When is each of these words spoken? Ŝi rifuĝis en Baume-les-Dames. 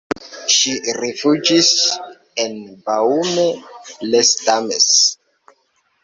Ŝi 0.53 0.71
rifuĝis 0.99 1.67
en 2.43 2.55
Baume-les-Dames. 2.87 4.89